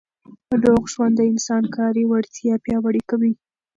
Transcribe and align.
روغ 0.63 0.83
ژوند 0.93 1.13
د 1.17 1.21
انسان 1.31 1.63
کاري 1.75 2.03
وړتیا 2.07 2.53
پیاوړې 2.65 3.01
کوي. 3.09 3.33